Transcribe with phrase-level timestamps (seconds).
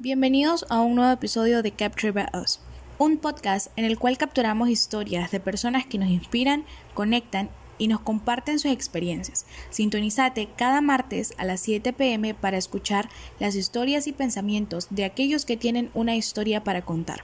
[0.00, 2.60] Bienvenidos a un nuevo episodio de Capture by Us,
[2.98, 6.64] un podcast en el cual capturamos historias de personas que nos inspiran,
[6.94, 9.46] conectan y nos comparten sus experiencias.
[9.70, 15.44] Sintonizate cada martes a las 7 pm para escuchar las historias y pensamientos de aquellos
[15.44, 17.22] que tienen una historia para contar.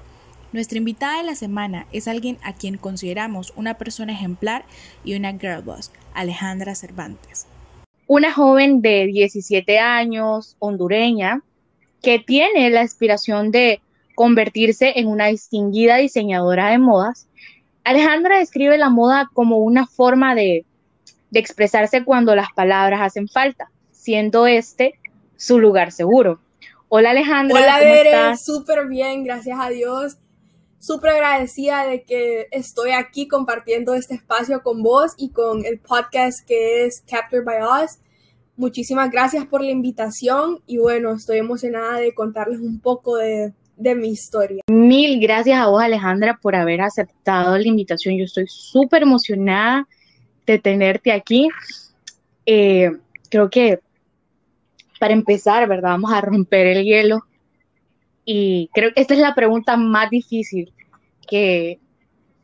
[0.54, 4.64] Nuestra invitada de la semana es alguien a quien consideramos una persona ejemplar
[5.02, 7.48] y una girl boss, Alejandra Cervantes.
[8.06, 11.42] Una joven de 17 años, hondureña,
[12.04, 13.80] que tiene la aspiración de
[14.14, 17.26] convertirse en una distinguida diseñadora de modas,
[17.82, 20.64] Alejandra describe la moda como una forma de,
[21.32, 25.00] expresarse cuando las palabras hacen falta, siendo este
[25.36, 26.38] su lugar seguro.
[26.88, 27.58] Hola Alejandra.
[27.58, 30.18] Hola Bere, súper bien, gracias a Dios.
[30.86, 36.46] Súper agradecida de que estoy aquí compartiendo este espacio con vos y con el podcast
[36.46, 37.92] que es Captured by Us.
[38.58, 44.08] Muchísimas gracias por la invitación y bueno, estoy emocionada de contarles un poco de, mi
[44.08, 44.62] historia.
[44.66, 48.18] Mil gracias a vos Alejandra por haber aceptado la invitación.
[48.18, 49.88] Yo estoy súper emocionada
[50.44, 51.48] de tenerte aquí.
[52.44, 52.92] Eh,
[53.30, 53.80] creo que
[55.00, 55.92] para empezar, ¿verdad?
[55.92, 57.24] Vamos a romper el hielo.
[58.26, 60.73] Y creo que esta es la pregunta más difícil
[61.26, 61.80] que,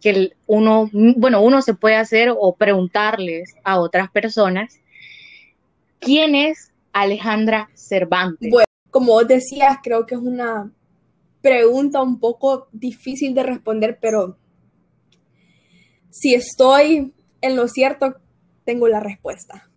[0.01, 4.81] que uno, bueno, uno se puede hacer o preguntarles a otras personas
[6.01, 8.51] ¿Quién es Alejandra Cervantes?
[8.51, 10.73] Bueno, como vos decías, creo que es una
[11.43, 14.39] pregunta un poco difícil de responder, pero
[16.11, 18.17] si estoy en lo cierto,
[18.65, 19.69] tengo la respuesta.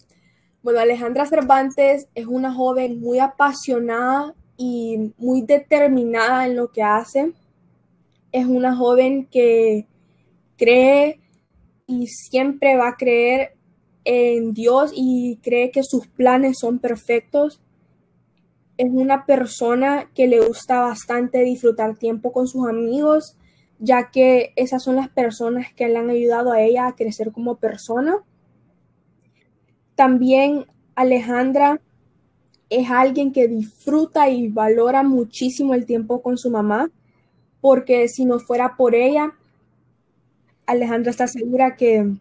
[0.62, 7.34] Bueno, Alejandra Cervantes es una joven muy apasionada y muy determinada en lo que hace.
[8.34, 9.88] Es una joven que
[10.58, 11.22] cree
[11.88, 13.56] y siempre va a creer
[14.06, 17.62] en Dios y cree que sus planes son perfectos.
[18.78, 23.38] Es una persona que le gusta bastante disfrutar tiempo con sus amigos,
[23.80, 27.56] ya que esas son las personas que le han ayudado a ella a crecer como
[27.56, 28.18] persona.
[29.96, 31.82] También Alejandra
[32.70, 36.90] es alguien que disfruta y valora muchísimo el tiempo con su mamá,
[37.64, 39.36] porque si no fuera por ella,
[40.66, 42.12] Alejandra está segura que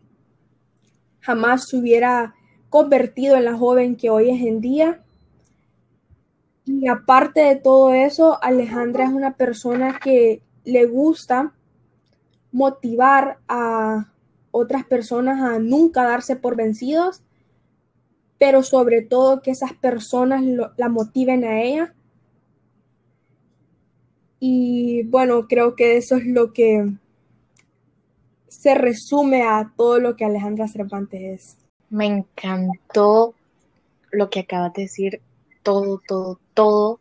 [1.18, 2.36] jamás se hubiera
[2.70, 5.02] convertido en la joven que hoy es en día.
[6.64, 11.52] Y aparte de todo eso, Alejandra es una persona que le gusta
[12.52, 14.12] motivar a
[14.52, 17.20] otras personas a nunca darse por vencidos,
[18.38, 20.44] pero sobre todo que esas personas
[20.76, 21.94] la motiven a ella.
[24.44, 26.90] Y bueno, creo que eso es lo que
[28.48, 31.56] se resume a todo lo que Alejandra Cervantes es.
[31.90, 33.36] Me encantó
[34.10, 35.20] lo que acabas de decir,
[35.62, 36.98] todo, todo, todo,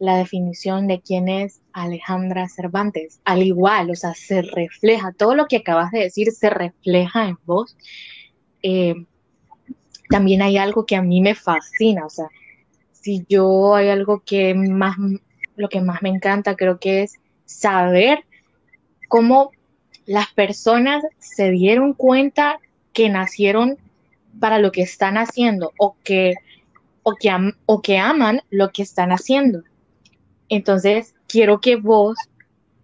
[0.00, 3.20] la definición de quién es Alejandra Cervantes.
[3.24, 7.38] Al igual, o sea, se refleja, todo lo que acabas de decir se refleja en
[7.46, 7.76] vos.
[8.64, 9.06] Eh,
[10.10, 12.26] también hay algo que a mí me fascina, o sea,
[12.90, 14.96] si yo hay algo que más,
[15.56, 18.24] lo que más me encanta, creo que es saber
[19.08, 19.50] cómo
[20.04, 22.60] las personas se dieron cuenta
[22.92, 23.78] que nacieron
[24.38, 26.34] para lo que están haciendo o que,
[27.02, 27.30] o que,
[27.66, 29.62] o que aman lo que están haciendo.
[30.48, 32.16] Entonces, quiero que vos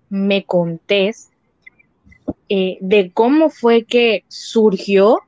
[0.09, 1.31] me contés
[2.49, 5.21] eh, de cómo fue que surgió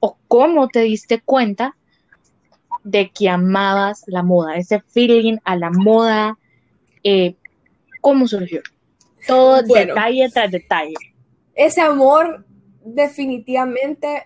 [0.00, 1.76] o cómo te diste cuenta
[2.84, 6.38] de que amabas la moda, ese feeling a la moda,
[7.04, 7.36] eh,
[8.00, 8.62] ¿cómo surgió?
[9.26, 10.94] Todo detalle tras detalle.
[11.54, 12.44] Ese amor
[12.84, 14.24] definitivamente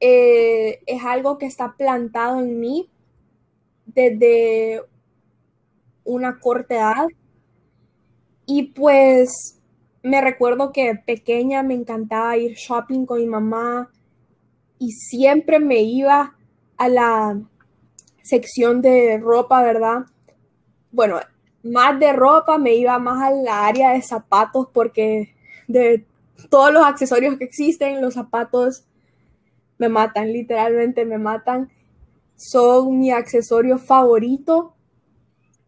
[0.00, 2.90] eh, es algo que está plantado en mí
[3.86, 4.82] desde
[6.04, 7.06] una corta edad.
[8.46, 9.60] Y pues
[10.02, 13.90] me recuerdo que pequeña me encantaba ir shopping con mi mamá
[14.78, 16.36] y siempre me iba
[16.76, 17.40] a la
[18.22, 20.06] sección de ropa, ¿verdad?
[20.90, 21.20] Bueno,
[21.62, 25.34] más de ropa, me iba más a la área de zapatos porque
[25.66, 26.06] de
[26.50, 28.84] todos los accesorios que existen, los zapatos
[29.78, 31.70] me matan, literalmente me matan.
[32.36, 34.74] Son mi accesorio favorito,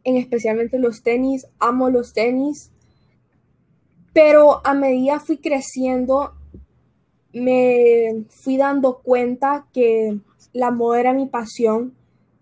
[0.04, 2.70] en especialmente los tenis, amo los tenis.
[4.12, 6.34] Pero a medida fui creciendo,
[7.32, 10.18] me fui dando cuenta que
[10.56, 11.94] la moda era mi pasión.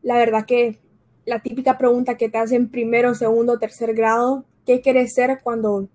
[0.03, 0.79] La verdad que
[1.25, 5.89] la típica pregunta que te hacen primero, segundo, tercer grado, ¿qué quieres ser cuando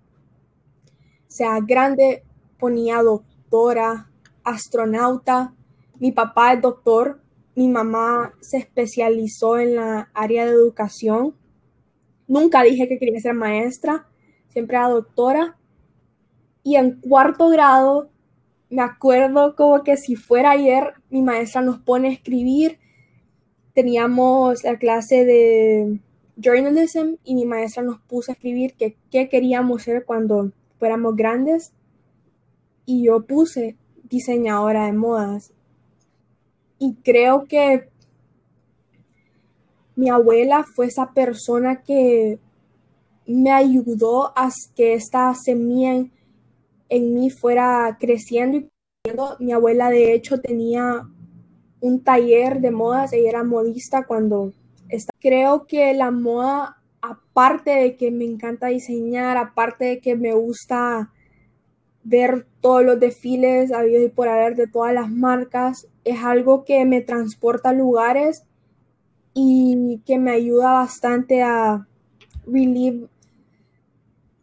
[1.28, 2.24] sea grande,
[2.58, 4.10] ponía doctora,
[4.44, 5.54] astronauta.
[5.98, 7.22] Mi papá es doctor,
[7.54, 11.34] mi mamá se especializó en la área de educación.
[12.26, 14.08] Nunca dije que quería ser maestra,
[14.48, 15.56] siempre era doctora.
[16.62, 18.10] Y en cuarto grado,
[18.70, 22.78] me acuerdo como que si fuera ayer, mi maestra nos pone a escribir.
[23.74, 25.98] Teníamos la clase de
[26.36, 31.72] journalism y mi maestra nos puso a escribir que qué queríamos ser cuando fuéramos grandes.
[32.86, 35.52] Y yo puse diseñadora de modas.
[36.78, 37.88] Y creo que
[39.96, 42.38] mi abuela fue esa persona que
[43.26, 46.06] me ayudó a que esta semilla
[46.90, 48.68] en mí fuera creciendo y
[49.02, 49.36] creciendo.
[49.38, 51.08] Mi abuela de hecho tenía
[51.80, 54.52] un taller de modas, ella era modista cuando
[54.88, 55.16] estaba.
[55.20, 61.10] Creo que la moda, aparte de que me encanta diseñar, aparte de que me gusta
[62.02, 66.84] ver todos los desfiles habidos y por haber de todas las marcas, es algo que
[66.84, 68.44] me transporta a lugares
[69.32, 71.86] y que me ayuda bastante a
[72.46, 73.06] relieve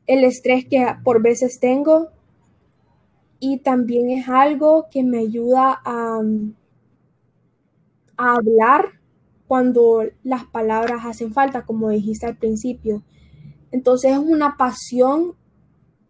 [0.07, 2.09] el estrés que por veces tengo
[3.39, 6.21] y también es algo que me ayuda a,
[8.19, 8.99] hablar
[9.47, 13.03] cuando las palabras hacen falta, como dijiste al principio.
[13.71, 15.35] Entonces es una pasión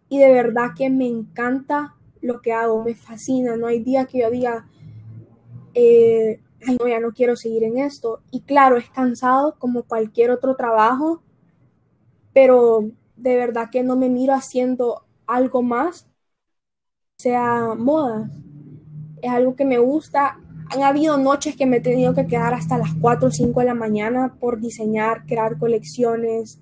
[0.08, 3.56] y de verdad que me encanta lo que hago, me fascina.
[3.56, 4.66] No hay día que yo diga,
[5.74, 8.22] eh, ay, no, ya no quiero seguir en esto.
[8.30, 11.22] Y claro, es cansado como cualquier otro trabajo,
[12.32, 16.07] pero de verdad que no me miro haciendo algo más
[17.20, 18.30] sea moda.
[19.20, 20.38] Es algo que me gusta.
[20.70, 23.66] Han habido noches que me he tenido que quedar hasta las 4 o 5 de
[23.66, 26.60] la mañana por diseñar, crear colecciones,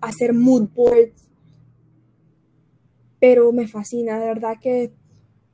[0.00, 1.28] hacer mood boards.
[3.20, 4.90] Pero me fascina, de verdad que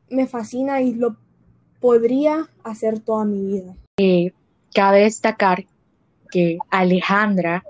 [0.09, 1.17] me fascina y lo
[1.79, 3.77] podría hacer toda mi vida.
[3.99, 4.33] Eh,
[4.73, 5.67] cabe destacar
[6.31, 7.65] que Alejandra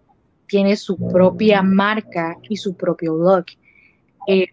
[0.46, 3.46] tiene su propia marca y su propio blog.
[4.28, 4.46] Eh,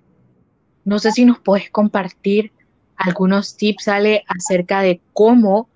[0.85, 2.51] no sé si nos puedes compartir
[2.95, 5.67] algunos tips, Ale, acerca de cómo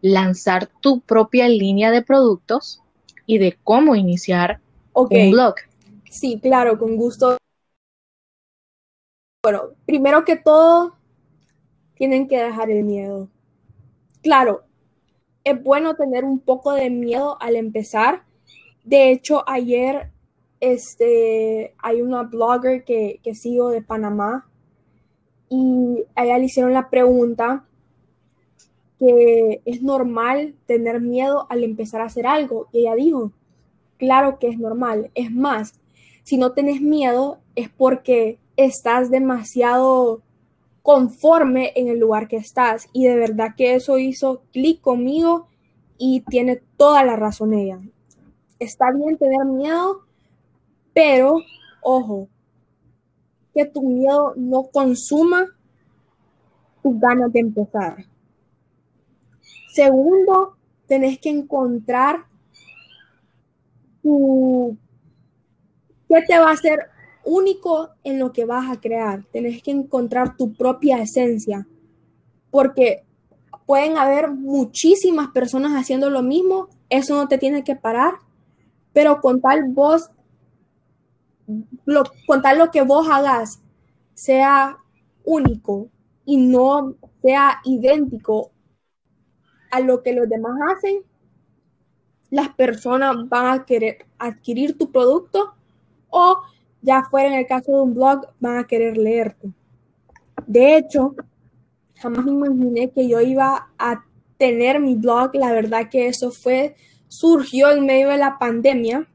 [0.00, 2.82] lanzar tu propia línea de productos
[3.26, 4.60] y de cómo iniciar
[4.94, 5.54] un blog.
[6.10, 7.38] Sí, claro, con gusto.
[9.42, 10.96] Bueno, primero que todo,
[11.94, 13.28] tienen que dejar el miedo.
[14.22, 14.64] Claro,
[15.44, 18.24] es bueno tener un poco de miedo al empezar.
[18.84, 20.11] De hecho, ayer
[20.62, 24.46] este, hay una blogger que, que sigo de Panamá
[25.48, 27.64] y a ella le hicieron la pregunta
[28.96, 32.68] que es normal tener miedo al empezar a hacer algo.
[32.70, 33.32] Y ella dijo,
[33.98, 35.10] claro que es normal.
[35.16, 35.74] Es más,
[36.22, 40.22] si no tenés miedo es porque estás demasiado
[40.82, 42.86] conforme en el lugar que estás.
[42.92, 45.48] Y de verdad que eso hizo clic conmigo
[45.98, 47.80] y tiene toda la razón ella.
[48.60, 50.02] Está bien tener miedo,
[50.94, 51.36] pero
[51.82, 52.28] ojo,
[53.54, 55.46] que tu miedo no consuma
[56.82, 58.06] tus ganas de empezar.
[59.74, 60.56] Segundo,
[60.86, 62.26] tenés que encontrar
[64.02, 64.76] tu,
[66.08, 66.78] qué te va a hacer
[67.24, 69.24] único en lo que vas a crear.
[69.32, 71.66] Tenés que encontrar tu propia esencia,
[72.50, 73.04] porque
[73.66, 78.14] pueden haber muchísimas personas haciendo lo mismo, eso no te tiene que parar,
[78.92, 80.10] pero con tal vos
[81.84, 82.04] lo,
[82.56, 83.60] lo que vos hagas
[84.14, 84.78] sea
[85.24, 85.88] único
[86.24, 88.50] y no sea idéntico
[89.70, 91.02] a lo que los demás hacen,
[92.30, 95.54] las personas van a querer adquirir tu producto
[96.10, 96.42] o
[96.82, 99.50] ya fuera en el caso de un blog, van a querer leerte.
[100.46, 101.14] De hecho,
[101.94, 104.04] jamás me imaginé que yo iba a
[104.36, 105.34] tener mi blog.
[105.34, 106.74] La verdad que eso fue,
[107.06, 109.08] surgió en medio de la pandemia.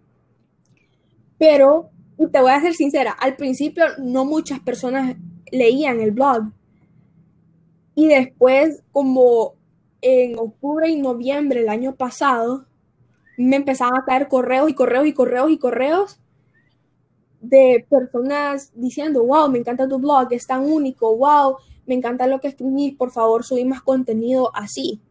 [1.37, 5.15] Pero te voy a ser sincera, al principio no muchas personas
[5.51, 6.51] leían el blog.
[7.95, 9.53] Y después, como
[10.01, 12.65] en octubre y noviembre del año pasado,
[13.37, 16.19] me empezaban a caer correos y correos y correos y correos
[17.39, 22.39] de personas diciendo, wow, me encanta tu blog, es tan único, wow, me encanta lo
[22.39, 25.01] que escribí, por favor, subí más contenido así.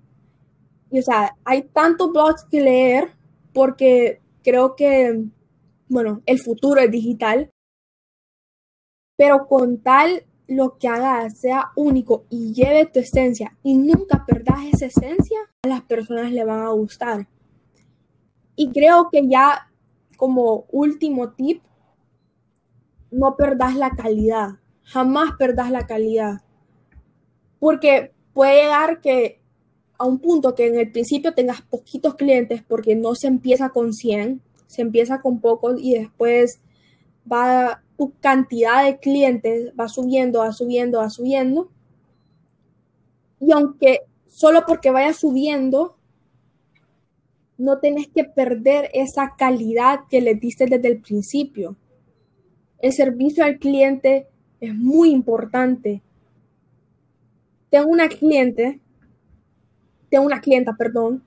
[0.90, 3.10] Y o sea, hay tantos blogs que leer
[3.52, 5.25] porque creo que
[5.88, 7.50] bueno, el futuro es digital,
[9.16, 14.58] pero con tal lo que hagas sea único y lleve tu esencia y nunca perdas
[14.72, 17.28] esa esencia, a las personas le van a gustar.
[18.54, 19.70] Y creo que ya
[20.16, 21.62] como último tip,
[23.10, 24.58] no perdas la calidad.
[24.82, 26.42] jamás perdas la calidad.
[27.58, 29.40] Porque puede llegar que
[29.98, 33.92] a un punto que en el principio tengas poquitos clientes porque no se empieza con
[33.92, 36.61] 100, se empieza con pocos y después
[37.30, 41.70] va tu cantidad de clientes va subiendo, va subiendo, va subiendo.
[43.40, 45.96] Y aunque solo porque vaya subiendo,
[47.58, 51.76] no tenés que perder esa calidad que le diste desde el principio.
[52.78, 54.28] El servicio al cliente
[54.61, 56.02] es muy importante.
[57.70, 58.80] Tengo una cliente,
[60.11, 61.25] tengo una clienta, perdón,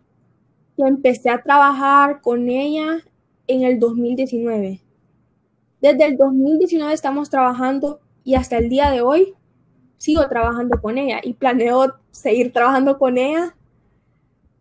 [0.77, 3.03] que empecé a trabajar con ella
[3.49, 4.79] en el 2019.
[5.81, 9.33] Desde el 2019 estamos trabajando y hasta el día de hoy
[9.97, 13.55] sigo trabajando con ella y planeo seguir trabajando con ella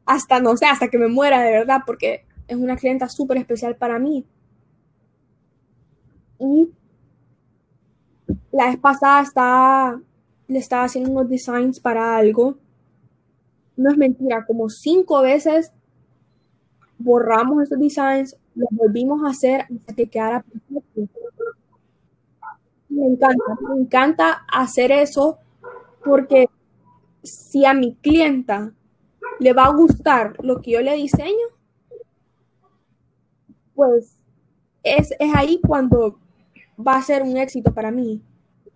[0.06, 3.76] hasta, no sé, hasta que me muera de verdad, porque es una clienta súper especial
[3.76, 4.24] para mí.
[6.38, 6.70] Y
[8.50, 10.00] la vez pasada estaba,
[10.46, 12.56] le estaba haciendo unos designs para algo.
[13.76, 15.72] No es mentira, como cinco veces
[16.98, 21.20] borramos esos designs, los volvimos a hacer hasta que quedara perfecto.
[22.88, 25.38] Me encanta, me encanta hacer eso
[26.04, 26.48] porque
[27.22, 28.72] si a mi clienta
[29.38, 31.46] le va a gustar lo que yo le diseño,
[33.74, 34.16] pues
[34.82, 36.18] es, es ahí cuando
[36.76, 38.22] va a ser un éxito para mí.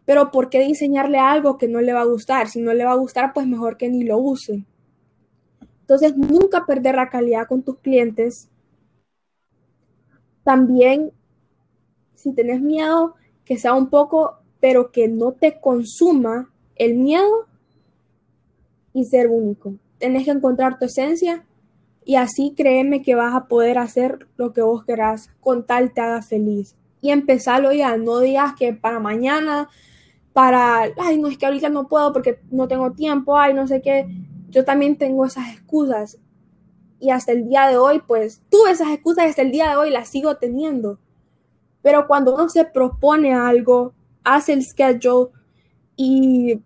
[0.04, 2.48] Pero ¿por qué diseñarle algo que no le va a gustar?
[2.48, 4.64] Si no le va a gustar, pues mejor que ni lo use.
[5.80, 8.48] Entonces, nunca perder la calidad con tus clientes.
[10.44, 11.12] También,
[12.14, 17.46] si tenés miedo, que sea un poco, pero que no te consuma el miedo
[18.92, 19.74] y ser único.
[19.98, 21.44] Tenés que encontrar tu esencia
[22.04, 26.00] y así créeme que vas a poder hacer lo que vos querás con tal te
[26.00, 26.76] haga feliz.
[27.00, 29.68] Y empezarlo ya, no digas que para mañana,
[30.32, 33.82] para, ay, no es que ahorita no puedo porque no tengo tiempo, ay, no sé
[33.82, 34.06] qué.
[34.50, 36.18] Yo también tengo esas excusas.
[37.02, 39.90] Y hasta el día de hoy, pues tuve esas excusas hasta el día de hoy
[39.90, 41.00] las sigo teniendo.
[41.82, 43.92] Pero cuando uno se propone algo,
[44.22, 45.32] hace el schedule
[45.96, 46.62] y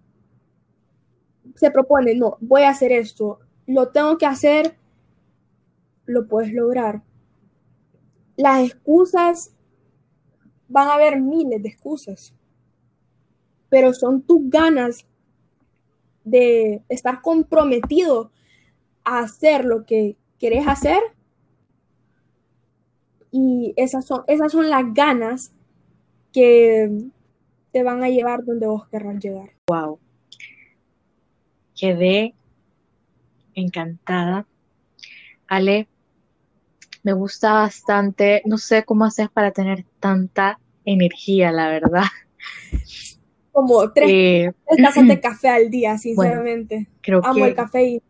[1.54, 4.76] se propone, no, voy a hacer esto, lo tengo que hacer,
[6.04, 7.02] lo puedes lograr.
[8.36, 9.54] Las excusas,
[10.68, 12.34] van a haber miles de excusas,
[13.70, 15.06] pero son tus ganas
[16.24, 18.32] de estar comprometido
[19.02, 21.00] a hacer lo que querés hacer.
[23.30, 25.52] Y esas son, esas son las ganas
[26.32, 26.90] que
[27.72, 29.50] te van a llevar donde vos querrás llegar.
[29.68, 29.98] Wow.
[31.74, 32.34] Quedé
[33.54, 34.46] encantada.
[35.46, 35.88] Ale,
[37.02, 38.42] me gusta bastante.
[38.46, 42.04] No sé cómo haces para tener tanta energía, la verdad.
[43.52, 44.52] Como tres, eh,
[44.82, 46.88] tazas de café al día, sinceramente.
[47.00, 48.02] creo Amo el café y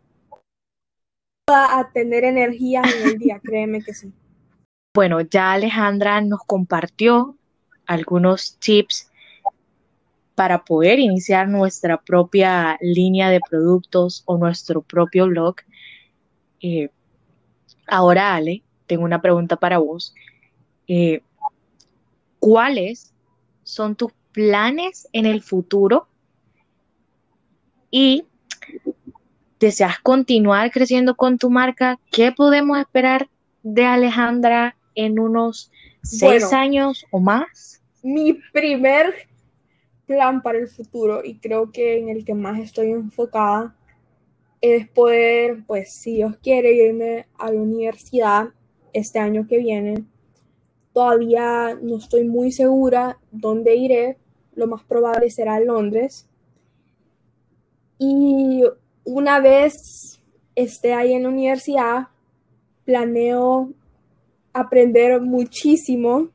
[1.49, 4.11] a tener energía en el día, créeme que sí.
[4.93, 7.37] Bueno, ya Alejandra nos compartió
[7.85, 9.09] algunos tips
[10.35, 15.55] para poder iniciar nuestra propia línea de productos o nuestro propio blog.
[16.61, 16.89] Eh,
[17.87, 20.13] ahora, Ale, tengo una pregunta para vos.
[20.87, 21.21] Eh,
[22.39, 23.13] ¿Cuáles
[23.63, 26.07] son tus planes en el futuro?
[27.89, 28.25] Y
[29.59, 33.27] deseas continuar creciendo con tu marca, ¿qué podemos esperar
[33.63, 35.71] de Alejandra en unos
[36.03, 37.81] seis años o más?
[38.03, 39.13] Mi primer
[40.05, 43.75] plan para el futuro y creo que en el que más estoy enfocada
[44.61, 48.49] es poder, pues si Dios quiere, irme a la universidad
[48.93, 50.05] este año que viene.
[50.93, 54.17] Todavía no estoy muy segura dónde iré,
[54.55, 56.27] lo más probable será Londres.
[57.99, 58.63] Y
[59.07, 60.19] una vez
[60.53, 62.07] esté ahí en la universidad,
[62.83, 63.71] planeo
[64.51, 66.27] aprender muchísimo.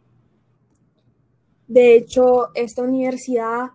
[1.69, 3.73] De hecho, esta universidad,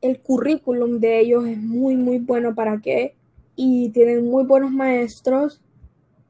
[0.00, 3.14] el currículum de ellos es muy, muy bueno para qué.
[3.56, 5.60] Y tienen muy buenos maestros,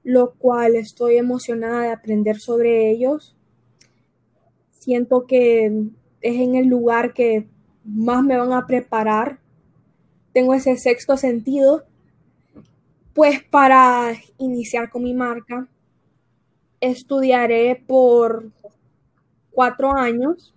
[0.03, 3.37] lo cual estoy emocionada de aprender sobre ellos.
[4.73, 5.67] Siento que
[6.23, 7.47] es en el lugar que
[7.85, 9.39] más me van a preparar.
[10.33, 11.85] Tengo ese sexto sentido
[13.15, 15.69] pues para iniciar con mi marca,
[16.81, 18.51] estudiaré por
[19.51, 20.55] cuatro años.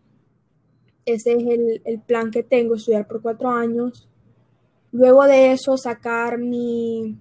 [1.05, 4.07] Ese es el, plan que tengo, estudiar por cuatro años.
[4.91, 7.17] Luego de eso, sacar mi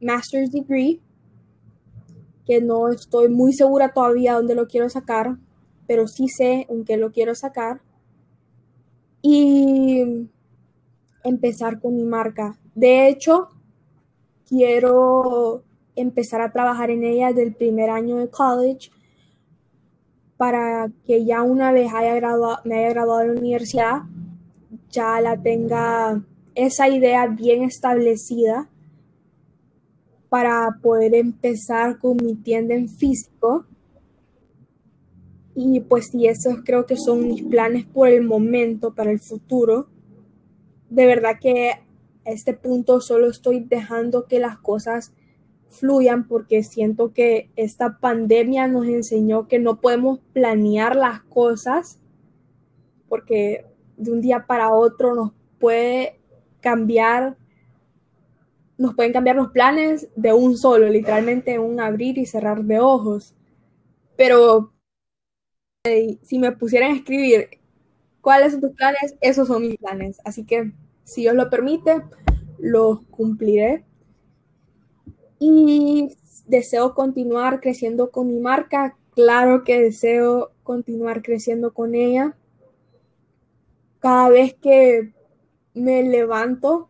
[0.00, 1.00] master's degree,
[2.46, 5.36] que no estoy muy segura todavía dónde lo quiero sacar,
[5.86, 7.80] pero sí sé en qué lo quiero sacar.
[9.26, 10.28] y
[11.22, 12.58] empezar con mi marca.
[12.74, 13.48] De hecho,
[14.48, 15.62] quiero
[15.96, 18.90] empezar a trabajar en ella desde el primer año de college
[20.36, 24.02] para que ya una vez haya graduado, me haya graduado de la universidad,
[24.90, 26.22] ya la tenga
[26.54, 28.68] esa idea bien establecida
[30.28, 33.66] para poder empezar con mi tienda en físico.
[35.54, 39.86] Y pues sí, esos creo que son mis planes por el momento, para el futuro.
[40.90, 41.83] De verdad que
[42.24, 45.12] este punto solo estoy dejando que las cosas
[45.68, 51.98] fluyan porque siento que esta pandemia nos enseñó que no podemos planear las cosas
[53.08, 53.66] porque
[53.96, 56.18] de un día para otro nos puede
[56.60, 57.36] cambiar,
[58.78, 63.34] nos pueden cambiar los planes de un solo, literalmente un abrir y cerrar de ojos.
[64.16, 64.72] Pero
[66.22, 67.50] si me pusieran a escribir
[68.20, 70.20] cuáles son tus planes, esos son mis planes.
[70.24, 70.72] Así que
[71.04, 72.02] si Dios lo permite,
[72.58, 73.84] los cumpliré
[75.38, 78.96] y deseo continuar creciendo con mi marca.
[79.14, 82.36] Claro que deseo continuar creciendo con ella.
[84.00, 85.12] Cada vez que
[85.74, 86.88] me levanto,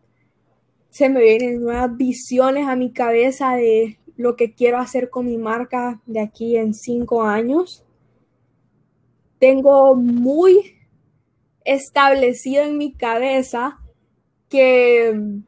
[0.89, 5.37] se me vienen nuevas visiones a mi cabeza de lo que quiero hacer con mi
[5.37, 7.83] marca de aquí en cinco años.
[9.39, 10.77] Tengo muy
[11.65, 13.81] establecido en mi cabeza
[14.49, 15.41] que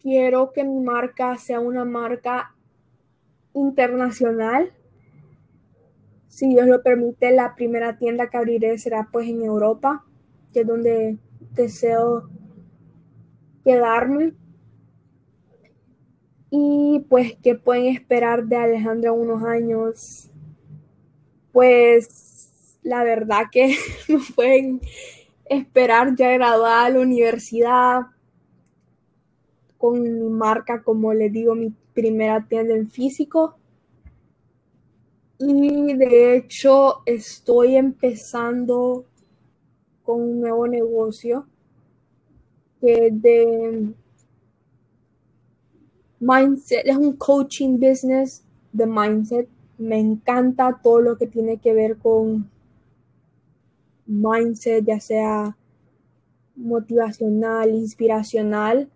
[0.00, 2.54] quiero que mi marca sea una marca
[3.54, 4.72] internacional.
[6.28, 10.04] Si Dios lo permite, la primera tienda que abriré será pues en Europa,
[10.52, 11.18] que es donde
[11.54, 12.28] deseo
[13.64, 14.34] quedarme.
[16.50, 20.30] Y pues, ¿qué pueden esperar de Alejandra unos años?
[21.52, 23.76] Pues la verdad que
[24.08, 24.80] no pueden
[25.52, 28.02] esperar ya graduada a la universidad,
[29.78, 33.56] con mi marca, como les digo, mi primera tienda en físico.
[35.38, 39.04] Y de hecho estoy empezando
[40.04, 41.46] con un nuevo negocio
[42.80, 43.92] que es de
[46.20, 49.48] mindset, es un coaching business de mindset.
[49.78, 52.48] Me encanta todo lo que tiene que ver con
[54.12, 55.56] mindset, ya sea
[56.56, 58.90] motivacional, inspiracional.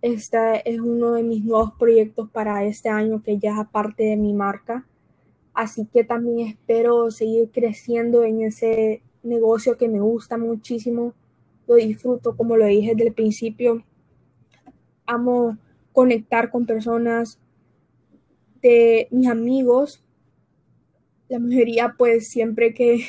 [0.00, 4.16] Este es uno de mis nuevos proyectos para este año que ya es aparte de
[4.16, 4.86] mi marca.
[5.54, 11.14] Así que también espero seguir creciendo en ese negocio que me gusta muchísimo.
[11.66, 13.84] Lo disfruto, como lo dije desde el principio.
[15.06, 15.58] Amo
[15.92, 17.38] conectar con personas
[18.62, 20.02] de mis amigos.
[21.28, 23.04] La mayoría pues siempre que,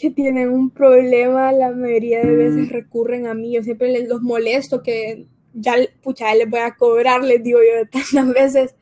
[0.00, 3.54] que tienen un problema, la mayoría de veces recurren a mí.
[3.54, 7.88] Yo siempre les los molesto que ya, pucha, les voy a cobrar, les digo yo
[7.88, 8.76] tantas veces,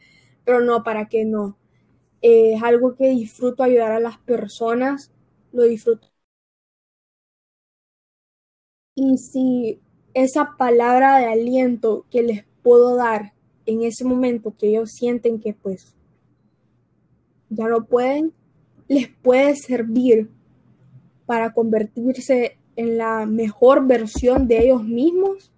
[0.45, 1.57] pero no, ¿para qué no?
[2.23, 5.13] Eh, es algo que disfruto ayudar a las personas,
[5.53, 6.09] lo disfruto.
[8.95, 9.81] Y si
[10.15, 13.35] esa palabra de aliento que les puedo dar
[13.67, 15.95] en ese momento que ellos sienten que pues
[17.51, 18.33] ya no pueden,
[18.89, 20.31] les puede servir
[21.27, 25.53] para convertirse en la mejor versión de ellos mismos,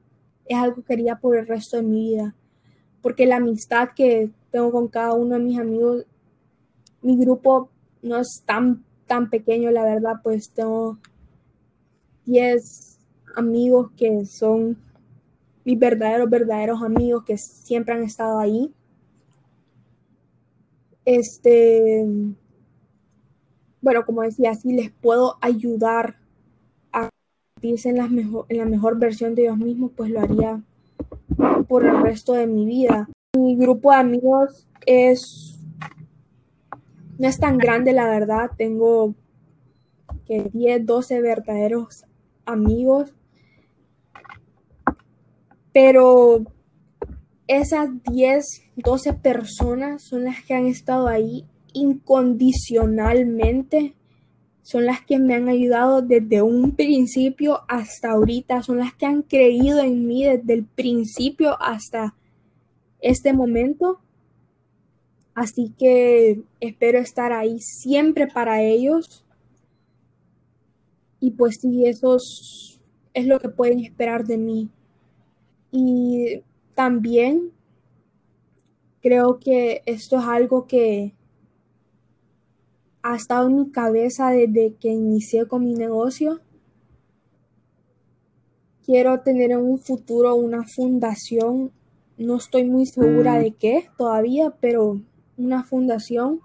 [0.47, 2.35] es algo que haría por el resto de mi vida.
[3.03, 6.07] Porque la amistad que tengo con cada uno de mis amigos,
[7.03, 7.71] mi grupo
[8.03, 10.99] no es tan, tan pequeño, la verdad, pues tengo
[12.25, 12.99] 10
[13.37, 14.79] amigos que son
[15.65, 18.73] mis verdaderos, verdaderos amigos que siempre han estado ahí.
[21.05, 22.07] Este,
[23.89, 26.17] bueno, como decía, si les puedo ayudar
[27.63, 30.63] en, la mejor, en la mejor versión de ellos mismos, pues lo haría
[31.67, 33.09] por el resto de mi vida.
[33.35, 35.59] Mi grupo de amigos es
[37.19, 38.51] no es tan grande, la verdad.
[38.59, 39.15] Tengo
[40.27, 42.05] que 10, 12 verdaderos
[42.45, 43.15] amigos.
[45.73, 46.43] Pero
[47.47, 48.45] esas 10,
[48.77, 51.47] 12 personas son las que han estado ahí
[51.81, 53.95] incondicionalmente
[54.63, 59.23] son las que me han ayudado desde un principio hasta ahorita, son las que han
[59.23, 62.15] creído en mí desde el principio hasta
[63.01, 63.99] este momento.
[65.35, 69.25] Así que espero estar ahí siempre para ellos.
[71.19, 72.19] Y pues sí, eso
[73.15, 74.69] es lo que pueden esperar de mí.
[75.73, 76.43] Y
[76.75, 77.53] también
[79.01, 81.15] creo que esto es algo que
[83.03, 86.41] ha estado en mi cabeza desde que inicié con mi negocio.
[88.85, 91.73] Quiero tener en un futuro una fundación,
[92.17, 95.01] no estoy muy segura de qué todavía, pero
[95.37, 96.41] una fundación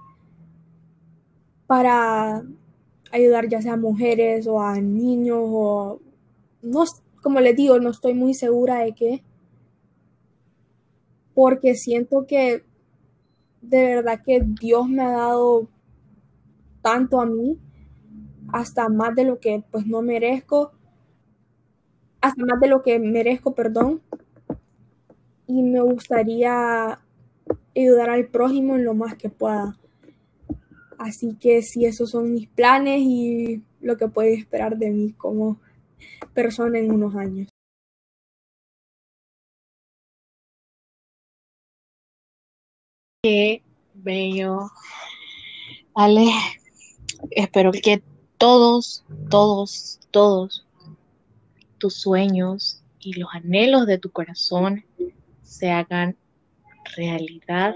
[1.67, 2.43] para
[3.11, 5.99] ayudar ya sea a mujeres o a niños o
[6.61, 6.83] no,
[7.21, 9.23] como les digo, no estoy muy segura de qué,
[11.33, 12.63] porque siento que
[13.61, 15.67] de verdad que Dios me ha dado
[16.83, 17.57] tanto a mí,
[18.51, 20.73] hasta más de lo que pues no merezco,
[22.21, 24.01] hasta más de lo que merezco, perdón,
[25.47, 26.99] y me gustaría
[27.75, 29.77] ayudar al prójimo en lo más que pueda.
[30.99, 35.59] Así que sí, esos son mis planes y lo que puede esperar de mí como
[36.33, 37.49] persona en unos años.
[43.21, 44.69] Qué bello.
[45.95, 46.31] Ale,
[47.31, 48.03] espero que
[48.37, 50.65] todos, todos, todos
[51.77, 54.85] tus sueños y los anhelos de tu corazón
[55.41, 56.15] se hagan
[56.95, 57.73] realidad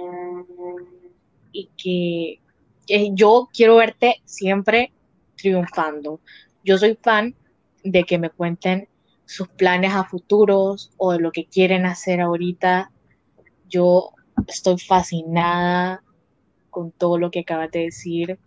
[1.51, 2.39] y que
[3.13, 4.91] yo quiero verte siempre
[5.35, 6.19] triunfando.
[6.63, 7.35] Yo soy fan
[7.83, 8.87] de que me cuenten
[9.25, 12.91] sus planes a futuros o de lo que quieren hacer ahorita.
[13.67, 14.11] Yo
[14.47, 16.03] estoy fascinada
[16.69, 18.39] con todo lo que acabas de decir.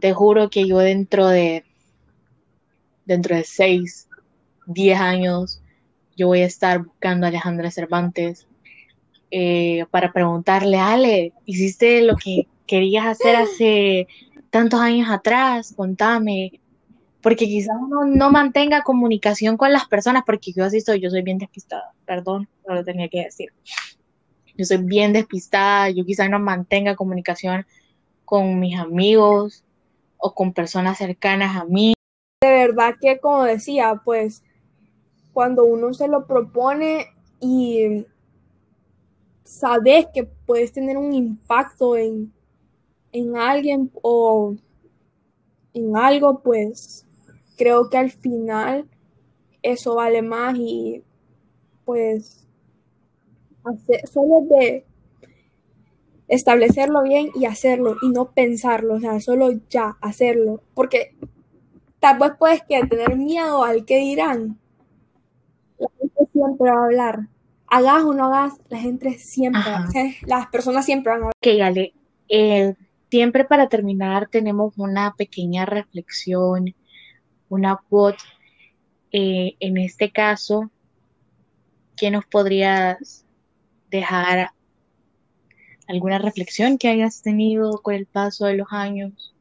[0.00, 1.64] Te juro que yo dentro de
[3.04, 4.08] dentro de seis,
[4.66, 5.60] diez años,
[6.16, 8.46] yo voy a estar buscando a Alejandra Cervantes
[9.30, 14.06] eh, para preguntarle, Ale, ¿hiciste lo que querías hacer hace
[14.50, 15.74] tantos años atrás?
[15.76, 16.60] Contame,
[17.20, 21.22] porque quizás uno no mantenga comunicación con las personas, porque yo así soy, yo soy
[21.22, 23.48] bien despistada, perdón, no lo tenía que decir.
[24.56, 27.66] Yo soy bien despistada, yo quizás no mantenga comunicación
[28.24, 29.63] con mis amigos
[30.26, 31.92] o con personas cercanas a mí.
[32.40, 34.42] De verdad que, como decía, pues
[35.34, 37.08] cuando uno se lo propone
[37.40, 38.06] y
[39.42, 42.32] sabes que puedes tener un impacto en,
[43.12, 44.54] en alguien o
[45.74, 47.06] en algo, pues
[47.58, 48.88] creo que al final
[49.62, 51.04] eso vale más y
[51.84, 52.48] pues
[54.10, 54.86] solo de
[56.28, 61.14] establecerlo bien y hacerlo y no pensarlo, o sea, solo ya hacerlo, porque
[62.00, 64.58] tal vez puedes que tener miedo al que dirán.
[65.78, 67.28] La gente siempre va a hablar.
[67.66, 69.62] Hagas o no hagas, la gente siempre,
[70.26, 71.34] las personas siempre van a hablar.
[71.42, 71.94] Ok, Ale,
[72.28, 72.74] eh,
[73.10, 76.74] siempre para terminar tenemos una pequeña reflexión
[77.54, 78.18] una quote.
[79.12, 80.70] Eh, en este caso,
[81.96, 83.24] ¿qué nos podrías
[83.90, 84.50] dejar
[85.86, 89.34] alguna reflexión que hayas tenido con el paso de los años?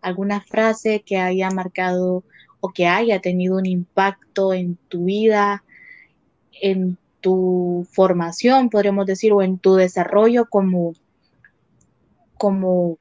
[0.00, 2.24] ¿Alguna frase que haya marcado
[2.60, 5.64] o que haya tenido un impacto en tu vida,
[6.60, 10.94] en tu formación, podríamos decir, o en tu desarrollo como,
[12.36, 12.98] como,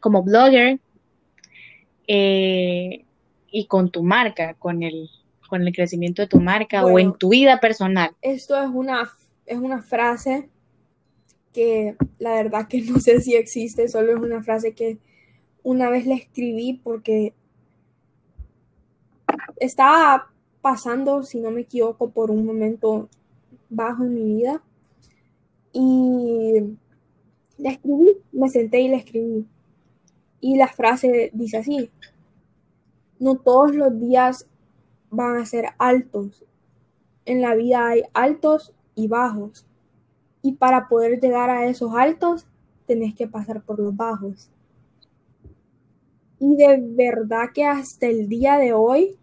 [0.00, 0.80] como blogger?
[2.08, 3.04] Eh,
[3.50, 5.08] y con tu marca, con el,
[5.48, 8.10] con el crecimiento de tu marca o en tu vida personal.
[8.20, 9.10] Esto es una,
[9.46, 10.50] es una frase
[11.56, 14.98] que la verdad que no sé si existe, solo es una frase que
[15.62, 17.32] una vez la escribí porque
[19.56, 23.08] estaba pasando, si no me equivoco, por un momento
[23.70, 24.62] bajo en mi vida
[25.72, 26.76] y
[27.56, 29.46] la escribí, me senté y la escribí.
[30.42, 31.90] Y la frase dice así,
[33.18, 34.46] no todos los días
[35.08, 36.44] van a ser altos.
[37.24, 39.66] En la vida hay altos y bajos.
[40.46, 42.46] Y para poder llegar a esos altos,
[42.86, 44.48] tenés que pasar por los bajos.
[46.38, 49.16] Y de verdad que hasta el día de hoy,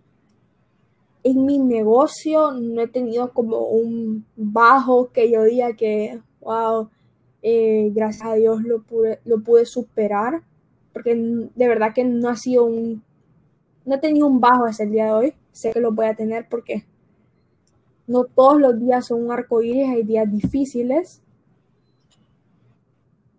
[1.23, 6.89] en mi negocio no he tenido como un bajo que yo diga que, wow,
[7.41, 10.41] eh, gracias a Dios lo pude, lo pude superar.
[10.91, 13.01] Porque de verdad que no ha sido un
[13.85, 15.33] no he tenido un bajo hasta el día de hoy.
[15.53, 16.83] Sé que lo voy a tener porque
[18.07, 21.21] no todos los días son un arco iris, hay días difíciles.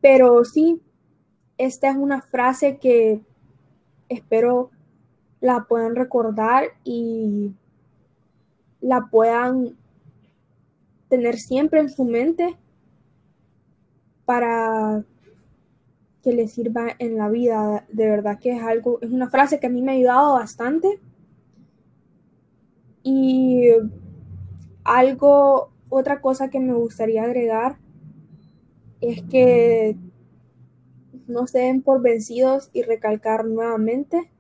[0.00, 0.80] Pero sí,
[1.58, 3.20] esta es una frase que
[4.08, 4.70] espero
[5.40, 7.54] la puedan recordar y
[8.80, 9.76] la puedan
[11.08, 12.56] tener siempre en su mente
[14.24, 15.04] para
[16.22, 17.86] que le sirva en la vida.
[17.92, 20.98] De verdad que es algo, es una frase que a mí me ha ayudado bastante.
[23.02, 23.68] Y
[24.84, 27.78] algo, otra cosa que me gustaría agregar
[29.00, 29.96] es que
[31.26, 34.30] no se den por vencidos y recalcar nuevamente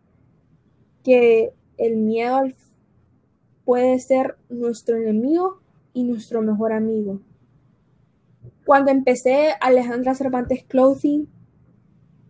[1.02, 2.42] que el miedo
[3.64, 5.60] puede ser nuestro enemigo
[5.92, 7.20] y nuestro mejor amigo.
[8.66, 11.28] Cuando empecé Alejandra Cervantes Clothing,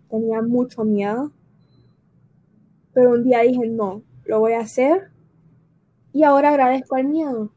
[0.09, 1.33] tenía mucho miedo,
[2.93, 5.11] pero un día dije, no, lo voy a hacer
[6.13, 7.54] y ahora agradezco al miedo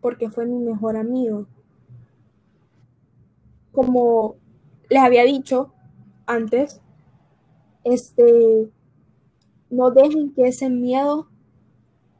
[0.00, 1.46] porque fue mi mejor amigo.
[3.72, 4.36] Como
[4.88, 5.72] les había dicho
[6.26, 6.80] antes,
[7.84, 8.70] este,
[9.70, 11.28] no dejen que ese miedo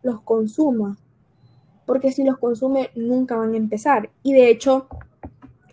[0.02, 0.98] los consuma,
[1.86, 4.10] porque si los consume nunca van a empezar.
[4.22, 4.88] Y de hecho,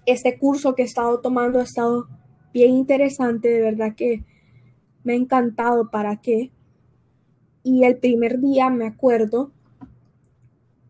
[0.05, 2.07] este curso que he estado tomando ha estado
[2.53, 4.23] bien interesante, de verdad que
[5.03, 6.51] me ha encantado para qué.
[7.63, 9.51] Y el primer día, me acuerdo,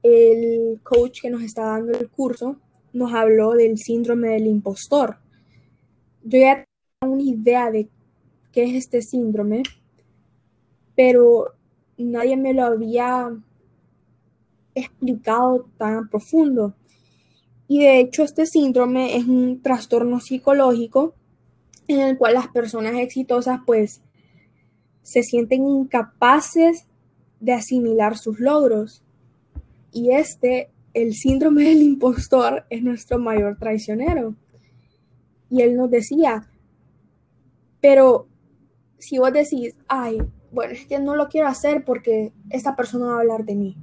[0.06, 2.58] el coach que nos está dando el curso
[2.94, 5.18] nos habló del síndrome del impostor.
[6.24, 6.64] Yo ya
[7.00, 7.90] tengo una idea de
[8.52, 9.64] qué es este síndrome,
[10.96, 11.56] pero
[11.98, 13.36] nadie me lo había
[14.76, 16.76] explicado tan profundo.
[17.68, 21.16] Y de hecho este síndrome es un trastorno psicológico
[21.88, 24.02] en el cual las personas exitosas pues
[25.02, 26.86] se sienten incapaces
[27.40, 29.02] de asimilar sus logros.
[29.96, 34.36] Y este, el síndrome del impostor, es nuestro mayor traicionero.
[35.50, 36.50] Y él nos decía,
[37.80, 38.28] pero
[38.98, 40.18] si vos decís, ay,
[40.52, 43.78] bueno, es que no lo quiero hacer porque esta persona va a hablar de mí.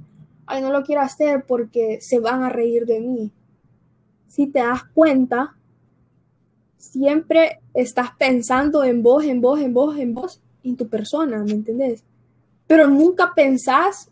[0.45, 3.31] Ay, no lo quiero hacer porque se van a reír de mí.
[4.27, 5.57] Si te das cuenta,
[6.77, 11.53] siempre estás pensando en vos, en vos, en vos, en vos, en tu persona, ¿me
[11.53, 12.03] entendés?
[12.67, 14.11] Pero nunca pensás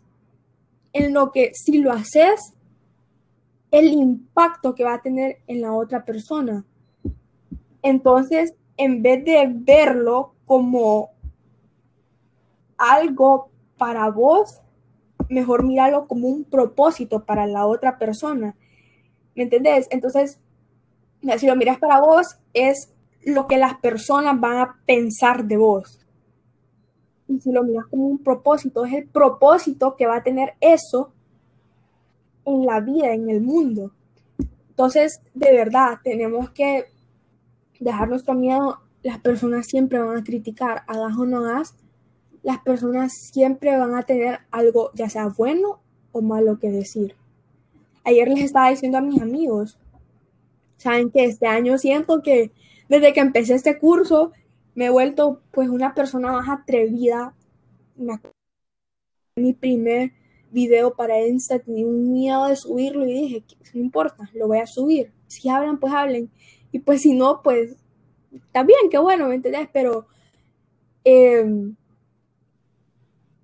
[0.92, 2.54] en lo que si lo haces,
[3.70, 6.64] el impacto que va a tener en la otra persona.
[7.82, 11.10] Entonces, en vez de verlo como
[12.76, 14.60] algo para vos,
[15.28, 18.54] mejor míralo como un propósito para la otra persona.
[19.34, 19.88] ¿Me entendés?
[19.90, 20.38] Entonces,
[21.38, 22.92] si lo miras para vos, es
[23.24, 26.01] lo que las personas van a pensar de vos.
[27.28, 31.12] Y si lo miras como un propósito, es el propósito que va a tener eso
[32.44, 33.92] en la vida, en el mundo.
[34.70, 36.86] Entonces, de verdad, tenemos que
[37.78, 38.78] dejar nuestro miedo.
[39.02, 41.74] Las personas siempre van a criticar, hagas o no hagas,
[42.42, 45.80] las personas siempre van a tener algo, ya sea bueno
[46.12, 47.14] o malo que decir.
[48.04, 49.78] Ayer les estaba diciendo a mis amigos,
[50.76, 52.50] saben que este año siento que
[52.88, 54.32] desde que empecé este curso
[54.74, 57.34] me he vuelto pues una persona más atrevida.
[59.36, 60.12] mi primer
[60.50, 64.66] video para Insta tenía un miedo de subirlo y dije, no importa, lo voy a
[64.66, 65.12] subir.
[65.26, 66.30] Si hablan, pues hablen.
[66.70, 67.76] Y pues si no, pues
[68.52, 69.68] también, qué bueno, ¿me entendés?
[69.72, 70.06] Pero
[71.04, 71.74] em,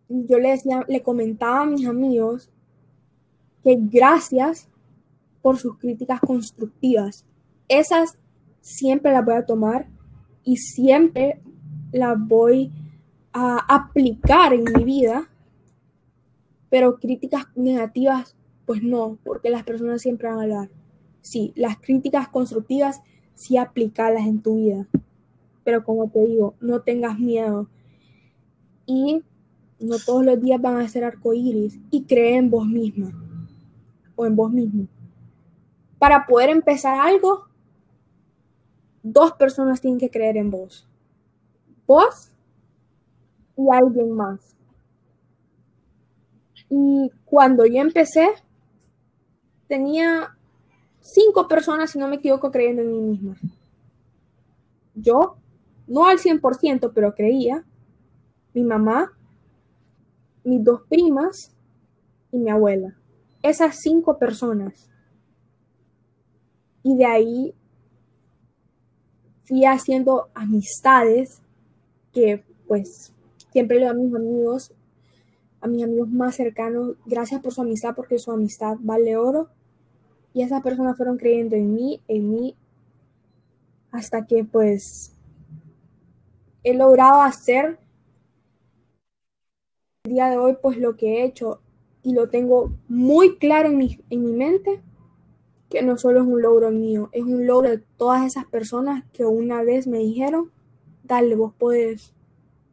[0.09, 2.51] yo le decía, le comentaba a mis amigos
[3.63, 4.69] que gracias
[5.43, 7.25] por sus críticas constructivas.
[7.69, 8.19] Esas
[8.61, 9.89] siempre las voy a tomar
[10.49, 11.43] y siempre
[11.93, 12.73] las voy
[13.35, 15.29] a aplicar en mi vida,
[16.71, 18.35] pero críticas negativas,
[18.65, 20.71] pues no, porque las personas siempre van a hablar.
[21.21, 23.03] Sí, las críticas constructivas,
[23.35, 24.87] sí aplicarlas en tu vida,
[25.65, 27.69] pero como te digo, no tengas miedo.
[28.87, 29.21] Y
[29.79, 33.13] no todos los días van a ser arcoíris y cree en vos misma
[34.17, 34.87] o en vos mismo.
[35.99, 37.48] Para poder empezar algo,
[39.03, 40.87] dos personas tienen que creer en vos.
[41.87, 42.33] Vos
[43.57, 44.57] y alguien más.
[46.71, 48.29] Y cuando yo empecé,
[49.67, 50.37] tenía
[51.01, 53.37] cinco personas, si no me equivoco, creyendo en mí misma.
[54.95, 55.37] Yo,
[55.87, 57.65] no al 100%, pero creía.
[58.55, 59.13] Mi mamá,
[60.45, 61.55] mis dos primas
[62.33, 62.97] y mi abuela.
[63.43, 64.91] Esas cinco personas.
[66.83, 67.55] Y de ahí
[69.49, 71.41] fui haciendo amistades
[72.13, 73.15] que pues
[73.51, 74.73] siempre le doy a mis amigos,
[75.63, 79.49] a mis amigos más cercanos, gracias por su amistad porque su amistad vale oro.
[80.35, 82.55] Y esas personas fueron creyendo en mí, en mí,
[83.91, 85.13] hasta que pues
[86.63, 87.79] he logrado hacer
[90.05, 91.61] día de hoy, pues lo que he hecho
[92.03, 94.83] y lo tengo muy claro en mi, en mi mente,
[95.69, 99.25] que no solo es un logro mío, es un logro de todas esas personas que
[99.25, 100.51] una vez me dijeron,
[101.05, 102.15] dale, vos podés,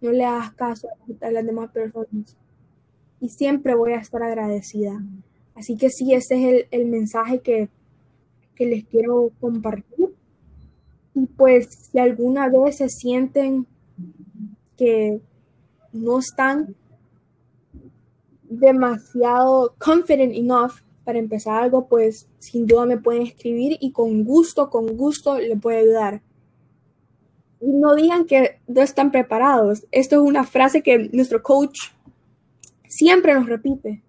[0.01, 0.88] no le hagas caso
[1.21, 2.38] a las demás personas.
[3.19, 5.01] Y siempre voy a estar agradecida.
[5.55, 7.69] Así que sí, ese es el, el mensaje que,
[8.55, 10.13] que les quiero compartir.
[11.13, 13.65] Y pues si alguna vez se sienten
[14.77, 15.21] que
[15.93, 16.75] no están
[18.43, 24.69] demasiado confident enough para empezar algo, pues sin duda me pueden escribir y con gusto,
[24.69, 26.21] con gusto le puedo ayudar.
[27.61, 29.85] No digan que no están preparados.
[29.91, 31.79] Esto es una frase que nuestro coach
[32.87, 34.03] siempre nos repite.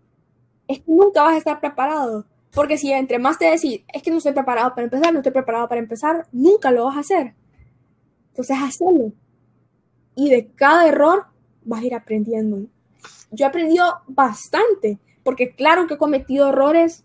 [0.67, 2.27] Es que nunca vas a estar preparado.
[2.53, 5.33] Porque si entre más te decís, es que no estoy preparado para empezar, no estoy
[5.33, 7.35] preparado para empezar, nunca lo vas a hacer.
[8.31, 9.13] Entonces, hazlo.
[10.15, 11.27] Y de cada error
[11.65, 12.67] vas a ir aprendiendo.
[13.31, 17.05] Yo he aprendido bastante, porque claro que he cometido errores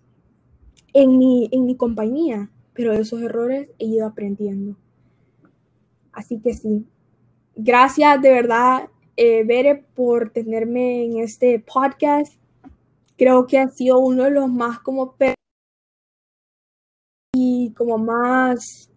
[0.93, 4.77] en mi, en mi compañía, pero de esos errores he ido aprendiendo.
[6.13, 6.85] Así que sí,
[7.55, 12.35] gracias de verdad, eh, Bere, por tenerme en este podcast.
[13.17, 15.15] Creo que ha sido uno de los más como
[17.33, 18.91] y como más,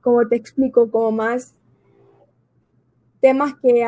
[0.00, 1.56] como te explico, como más
[3.20, 3.84] temas que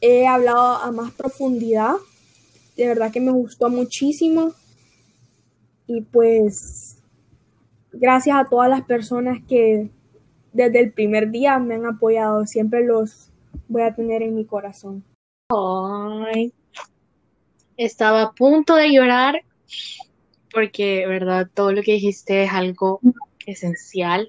[0.00, 1.96] he hablado a más profundidad.
[2.76, 4.52] De verdad que me gustó muchísimo.
[5.86, 6.96] Y pues
[7.92, 9.90] gracias a todas las personas que
[10.52, 12.46] desde el primer día me han apoyado.
[12.46, 13.30] Siempre los
[13.68, 15.04] voy a tener en mi corazón.
[15.50, 16.52] Ay,
[17.76, 19.42] estaba a punto de llorar
[20.52, 23.00] porque, verdad, todo lo que dijiste es algo
[23.46, 24.28] esencial.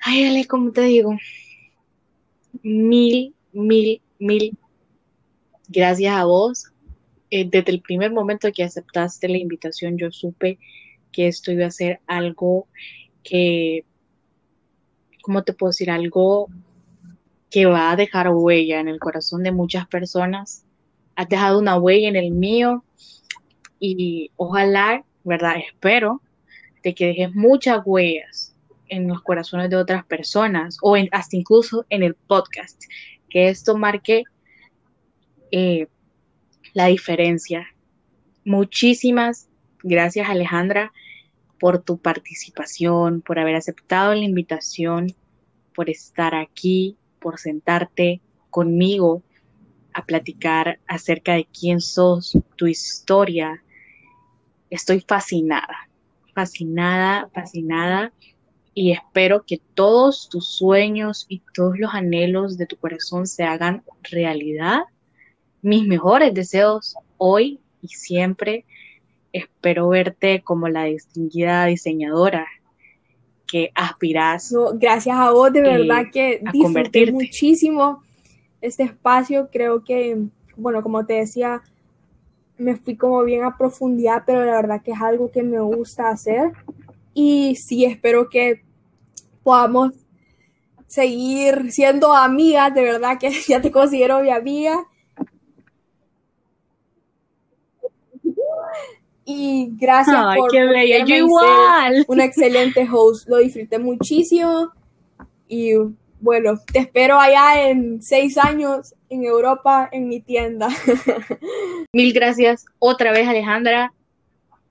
[0.00, 1.16] Ay, Ale, como te digo,
[2.62, 4.58] mil, mil, mil
[5.68, 6.72] gracias a vos.
[7.30, 10.58] Eh, desde el primer momento que aceptaste la invitación, yo supe
[11.10, 12.68] que esto iba a ser algo
[13.22, 13.84] que,
[15.22, 15.90] ¿cómo te puedo decir?
[15.90, 16.48] Algo
[17.50, 20.64] que va a dejar huella en el corazón de muchas personas.
[21.16, 22.84] Has dejado una huella en el mío
[23.78, 25.54] y ojalá, ¿verdad?
[25.64, 26.20] Espero
[26.82, 28.54] de que dejes muchas huellas
[28.88, 32.82] en los corazones de otras personas o hasta incluso en el podcast,
[33.30, 34.24] que esto marque
[35.50, 35.88] eh,
[36.72, 37.68] la diferencia.
[38.44, 39.48] Muchísimas
[39.82, 40.92] gracias Alejandra
[41.58, 45.14] por tu participación, por haber aceptado la invitación,
[45.74, 49.22] por estar aquí, por sentarte conmigo
[49.94, 53.62] a platicar acerca de quién sos, tu historia,
[54.70, 55.88] estoy fascinada,
[56.34, 58.12] fascinada, fascinada
[58.74, 63.84] y espero que todos tus sueños y todos los anhelos de tu corazón se hagan
[64.02, 64.80] realidad.
[65.64, 68.66] Mis mejores deseos hoy y siempre.
[69.32, 72.46] Espero verte como la distinguida diseñadora
[73.46, 74.54] que aspiras.
[74.74, 78.02] gracias a vos, de verdad que disfruté muchísimo
[78.60, 79.48] este espacio.
[79.50, 80.18] Creo que,
[80.54, 81.62] bueno, como te decía,
[82.58, 86.10] me fui como bien a profundidad, pero la verdad que es algo que me gusta
[86.10, 86.52] hacer.
[87.14, 88.60] Y sí, espero que
[89.42, 89.92] podamos
[90.88, 94.84] seguir siendo amigas, de verdad que ya te considero mi amiga.
[99.24, 101.04] Y gracias por qué bella.
[101.04, 102.04] Yo igual.
[102.06, 103.28] un excelente host.
[103.28, 104.70] Lo disfruté muchísimo.
[105.48, 105.72] Y
[106.20, 110.68] bueno, te espero allá en seis años en Europa en mi tienda.
[111.92, 113.92] Mil gracias otra vez, Alejandra.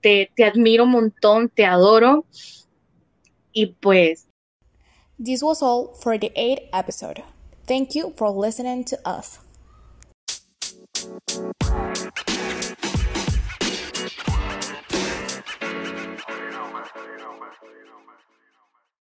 [0.00, 2.24] Te, te admiro un montón, te adoro.
[3.52, 4.28] Y pues.
[5.22, 7.22] This was all for the eighth episode.
[7.66, 9.40] Thank you for listening to us.